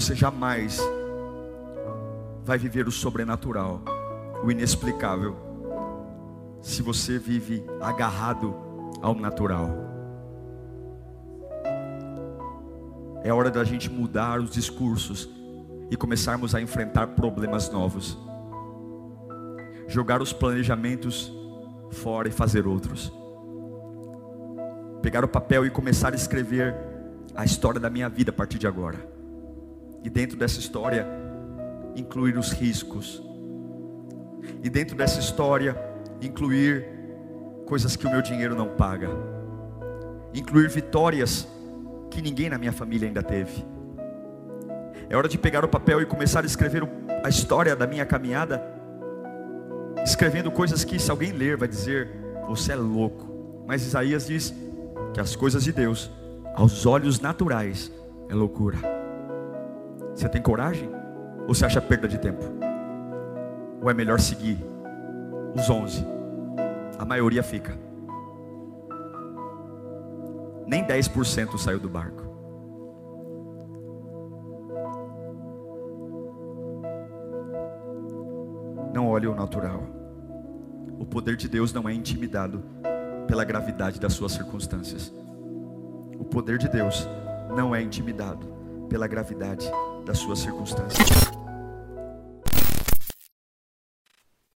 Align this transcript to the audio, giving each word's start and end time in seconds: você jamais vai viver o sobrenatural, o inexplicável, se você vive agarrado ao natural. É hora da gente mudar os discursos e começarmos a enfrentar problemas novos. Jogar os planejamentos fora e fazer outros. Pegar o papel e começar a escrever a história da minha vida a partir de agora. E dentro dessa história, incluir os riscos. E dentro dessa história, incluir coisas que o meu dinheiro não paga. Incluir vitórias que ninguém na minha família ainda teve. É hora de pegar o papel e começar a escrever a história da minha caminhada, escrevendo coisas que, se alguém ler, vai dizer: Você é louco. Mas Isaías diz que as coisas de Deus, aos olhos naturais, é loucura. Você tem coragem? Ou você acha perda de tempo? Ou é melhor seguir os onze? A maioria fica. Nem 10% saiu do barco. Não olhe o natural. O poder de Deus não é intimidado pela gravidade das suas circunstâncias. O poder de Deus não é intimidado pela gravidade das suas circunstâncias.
você 0.00 0.14
jamais 0.14 0.80
vai 2.44 2.56
viver 2.56 2.86
o 2.86 2.92
sobrenatural, 2.92 3.82
o 4.44 4.50
inexplicável, 4.50 5.36
se 6.62 6.82
você 6.82 7.18
vive 7.18 7.64
agarrado 7.80 8.54
ao 9.02 9.12
natural. 9.16 9.68
É 13.24 13.32
hora 13.32 13.50
da 13.50 13.64
gente 13.64 13.90
mudar 13.90 14.40
os 14.40 14.50
discursos 14.50 15.28
e 15.90 15.96
começarmos 15.96 16.54
a 16.54 16.60
enfrentar 16.60 17.08
problemas 17.08 17.68
novos. 17.68 18.16
Jogar 19.88 20.22
os 20.22 20.32
planejamentos 20.32 21.32
fora 21.90 22.28
e 22.28 22.30
fazer 22.30 22.68
outros. 22.68 23.12
Pegar 25.02 25.24
o 25.24 25.28
papel 25.28 25.66
e 25.66 25.70
começar 25.70 26.12
a 26.12 26.16
escrever 26.16 26.72
a 27.34 27.44
história 27.44 27.80
da 27.80 27.90
minha 27.90 28.08
vida 28.08 28.30
a 28.30 28.34
partir 28.34 28.58
de 28.58 28.66
agora. 28.68 29.17
E 30.02 30.10
dentro 30.10 30.36
dessa 30.36 30.58
história, 30.58 31.06
incluir 31.96 32.36
os 32.36 32.52
riscos. 32.52 33.22
E 34.62 34.70
dentro 34.70 34.96
dessa 34.96 35.18
história, 35.20 35.76
incluir 36.20 36.86
coisas 37.66 37.96
que 37.96 38.06
o 38.06 38.10
meu 38.10 38.22
dinheiro 38.22 38.54
não 38.54 38.68
paga. 38.68 39.10
Incluir 40.34 40.68
vitórias 40.68 41.46
que 42.10 42.22
ninguém 42.22 42.48
na 42.48 42.58
minha 42.58 42.72
família 42.72 43.08
ainda 43.08 43.22
teve. 43.22 43.64
É 45.10 45.16
hora 45.16 45.28
de 45.28 45.38
pegar 45.38 45.64
o 45.64 45.68
papel 45.68 46.00
e 46.02 46.06
começar 46.06 46.42
a 46.42 46.46
escrever 46.46 46.82
a 47.22 47.28
história 47.28 47.74
da 47.74 47.86
minha 47.86 48.04
caminhada, 48.04 48.62
escrevendo 50.04 50.50
coisas 50.50 50.84
que, 50.84 50.98
se 50.98 51.10
alguém 51.10 51.32
ler, 51.32 51.56
vai 51.56 51.68
dizer: 51.68 52.08
Você 52.46 52.72
é 52.72 52.76
louco. 52.76 53.26
Mas 53.66 53.82
Isaías 53.82 54.26
diz 54.26 54.54
que 55.12 55.20
as 55.20 55.34
coisas 55.34 55.64
de 55.64 55.72
Deus, 55.72 56.10
aos 56.54 56.86
olhos 56.86 57.20
naturais, 57.20 57.92
é 58.28 58.34
loucura. 58.34 58.97
Você 60.18 60.28
tem 60.28 60.42
coragem? 60.42 60.90
Ou 61.46 61.54
você 61.54 61.64
acha 61.64 61.80
perda 61.80 62.08
de 62.08 62.18
tempo? 62.18 62.42
Ou 63.80 63.88
é 63.88 63.94
melhor 63.94 64.18
seguir 64.18 64.58
os 65.54 65.70
onze? 65.70 66.04
A 66.98 67.04
maioria 67.04 67.40
fica. 67.40 67.78
Nem 70.66 70.84
10% 70.84 71.56
saiu 71.56 71.78
do 71.78 71.88
barco. 71.88 72.24
Não 78.92 79.06
olhe 79.06 79.28
o 79.28 79.36
natural. 79.36 79.84
O 80.98 81.06
poder 81.06 81.36
de 81.36 81.48
Deus 81.48 81.72
não 81.72 81.88
é 81.88 81.94
intimidado 81.94 82.60
pela 83.28 83.44
gravidade 83.44 84.00
das 84.00 84.14
suas 84.14 84.32
circunstâncias. 84.32 85.14
O 86.18 86.24
poder 86.24 86.58
de 86.58 86.68
Deus 86.68 87.08
não 87.54 87.72
é 87.72 87.80
intimidado 87.80 88.57
pela 88.88 89.06
gravidade 89.06 89.70
das 90.04 90.18
suas 90.18 90.40
circunstâncias. 90.40 91.37